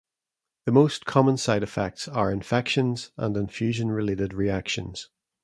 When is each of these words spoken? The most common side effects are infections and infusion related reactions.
The 0.65 0.71
most 0.71 1.05
common 1.05 1.37
side 1.37 1.61
effects 1.61 2.07
are 2.07 2.31
infections 2.31 3.11
and 3.17 3.37
infusion 3.37 3.91
related 3.91 4.33
reactions. 4.33 5.11